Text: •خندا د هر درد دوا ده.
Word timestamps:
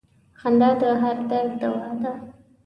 •خندا 0.39 0.69
د 0.81 0.83
هر 1.01 1.15
درد 1.29 1.51
دوا 1.61 1.87
ده. 2.03 2.13